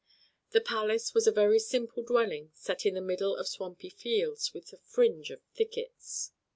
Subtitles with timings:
[0.49, 4.73] The palace was a very simple dwelling set in the middle of swampy fields, with
[4.73, 6.31] a fringe of thickets.